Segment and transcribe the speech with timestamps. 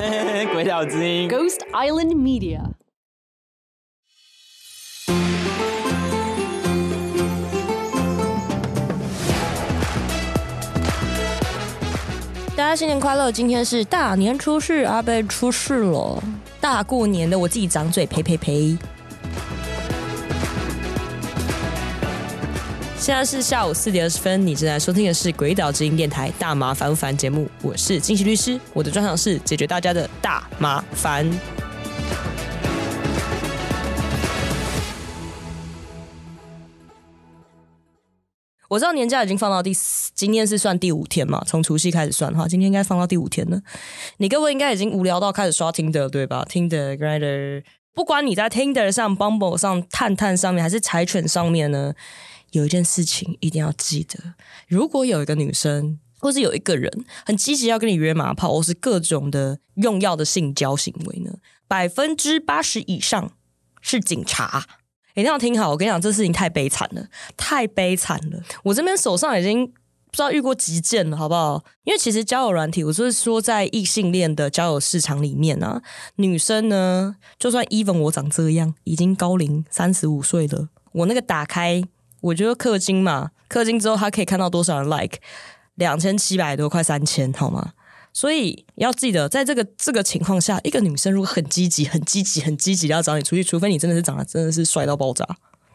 [0.54, 2.62] 鬼岛之音，Ghost Island Media。
[12.56, 13.30] 大家新年快乐！
[13.30, 16.22] 今天是大年初四，阿贝出事了，
[16.62, 18.78] 大过年的，我自己掌嘴，呸呸呸。
[23.00, 31.26] 现在是下午四点二十分，你正在收听的是《鬼岛之音》电台《大麻烦不烦》节目，我是金喜律师，我的专长是解决大家的大麻烦。
[38.68, 43.62] 我知道年假已经放到第四，今天是算第五天嘛，从除夕开始算的话，今天应该放到第五天了。
[44.18, 47.62] 你各位应该已经无聊到开始刷听的对吧？Tinder、Grindr，
[47.94, 51.94] 不管你在 Tinder 上、Bumble 上、探探上面，还是柴犬上面呢？
[52.52, 54.34] 有一件事情一定要记得：
[54.66, 61.34] 如果有一个女生，或是有一个人很积极要跟你约马炮，或是各种的用药的性交行为呢，
[61.68, 63.32] 百分之八十以上
[63.80, 64.66] 是警察。
[65.14, 68.42] 一定要听好，我跟你讲，这事情太悲惨了，太悲惨了。
[68.64, 69.72] 我这边手上已经
[70.10, 71.64] 不知道遇过几件了，好不好？
[71.84, 75.80] 因为其实交友软体，我就是说，在异性恋的交友市场里面啊，
[76.16, 81.82] 女生呢，就算 even 我长这样，已经高龄三十五岁了，我那个打开。
[82.22, 85.18] 我觉得氪金嘛，氪金之后他可以看到多少人 like，
[85.76, 87.72] 两千七百多，快三千，好吗？
[88.12, 95.24] 所以要记得，在这个这个情况下，一个女生如果很积极、很积极、很积极要找你出去，除非你真的是长得真的是帅到爆炸，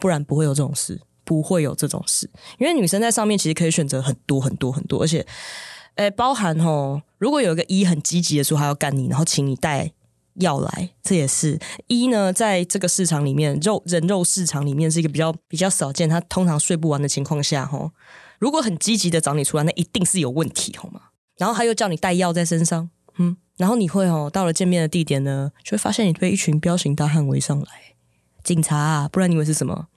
[0.00, 2.30] 不然不会有这种事，不会有这种事。
[2.58, 5.26] 因为女生在上面其实可以选择很多很多很多，而且，
[5.96, 9.92] 诶，包含吼，如果有一个一很积极的说他要干你，然后请你带。
[10.36, 16.08] 药来，这也是一呢，在这个市场里面，肉人肉市场里面是一个比较比较少见。
[16.08, 17.90] 他通常睡不完的情况下，齁，
[18.38, 21.02] 如果很积极的找你出来，那一定是有问题，好吗？
[21.36, 27.66] 然后他又叫你带药在身上，嗯，然后你会哦，到了见面的地点呢，就会发现你被一群彪形大汉围上来，
[28.42, 29.88] 警察啊，不然你以为是什么？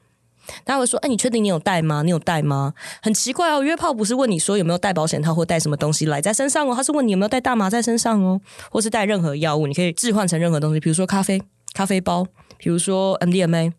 [0.64, 2.02] 大家会说：“哎，你确定你有带吗？
[2.04, 8.40] 你有带吗？”很奇怪哦，约炮不是问你说有没有带保险套或带什么东西来在身上哦，他是问你有没有带大麻在身上哦，
[8.70, 11.42] 或是带任何药物，你可以置换成任何东西，比如说咖啡、
[11.74, 12.26] 咖啡包，
[12.58, 13.74] 比如说 MDMA，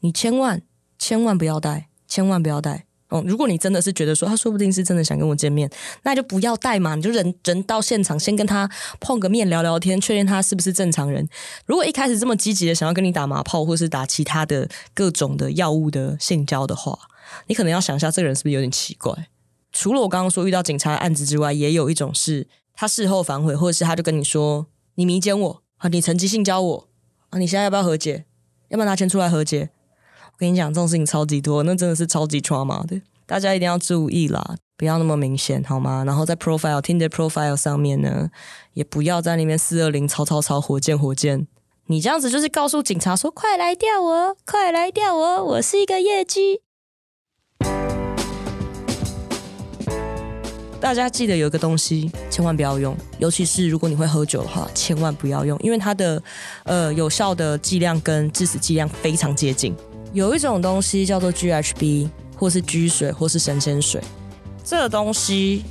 [0.00, 0.62] 你千万
[0.98, 2.84] 千万不要带，千万不要带。
[3.10, 5.68] 哦，如果你真的是觉得说他说不定是真的想跟我见面，
[6.04, 11.28] 那就不要带嘛，你就人人到现场先跟他碰个面聊聊天，确认他是不是正常人。
[11.66, 16.96] 如果一开始这么积极的想要跟你打麻炮，或是打其他的各种的药物的性交的话，
[17.48, 19.28] 你可能要想一下这个人是不是有点奇怪。
[19.72, 26.88] 除了我刚刚说遇到警察案子之外，也有一种是他事后反悔，或者是他就跟你说你迷奸我啊，你曾经性交我
[27.30, 28.24] 啊，你现在要不要和解？
[28.68, 29.70] 要不要拿钱出来和解？
[30.40, 36.02] 我跟你讲，这种事情超级多，那真的是超级 trauma 的，大家一定要注意啦，不要那么明显，好吗？
[36.06, 38.30] 然后在 profile Tinder profile 上面呢，
[38.72, 41.46] 也不要在那边四二零超超超火箭火箭，
[41.88, 46.62] 你这样子就是告诉警察说，快来钓我，快来钓我，我是一个业绩。
[50.80, 56.22] 大家记得有一个东西千万不要用，尤其是如果你会喝酒的话，千万不要用，因为它的
[56.64, 59.76] 呃有效的剂量跟致死剂量非常接近。
[60.12, 64.02] 有一种东西叫做 GHB，或是 G 水，或是神仙水。
[64.64, 65.64] 这个东西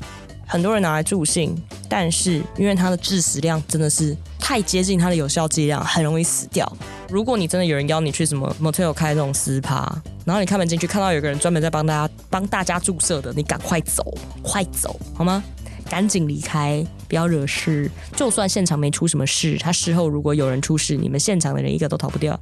[0.48, 6.72] 很多人拿来助兴，但是因为它的致死量真的是太接近它的有效剂量，很容易死掉。
[7.10, 15.44] 如果你真的有人邀你去什么 motel 开这种私趴，然后你开门进去看到有个人专门在帮大家帮大家注射的，你赶快走，快走好吗？
[15.90, 17.92] 赶紧离开，不要惹事。
[18.16, 22.40] 就算现场没出什么事，他事后如果有人出事，你们现场的人一个都逃不掉，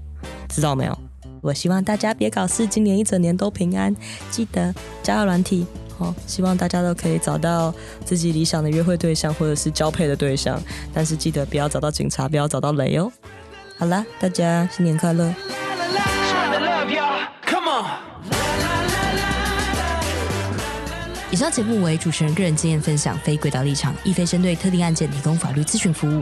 [0.49, 0.95] 知道没有？
[1.47, 3.95] 我希望大家别搞事，今年一整年都平安。
[4.29, 5.65] 记得加个软体，
[5.97, 10.61] 哦，希望大家都可以找到自己理想的约会对象或者是交配的对象。
[10.93, 13.09] 但是记得不要找到警察，不要找到雷哦。
[13.77, 15.33] 好啦，大家新年快乐！
[21.29, 26.21] 以上节目为主持人个人经验分享，非轨道立场，亦非针对特定案件提供法律咨询服务。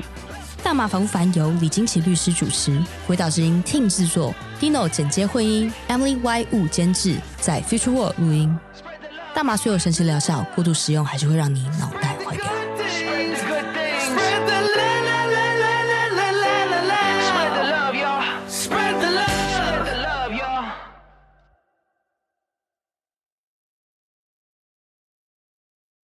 [0.66, 8.58] 大麻防不烦由李金奇律师主持，鬼岛之音 Team 制作，Dino 剪接混音，Emily Y 物监制，在 Future World 录音。
[9.36, 12.05] 大麻虽有神奇疗效，过度使用还是会让你脑袋。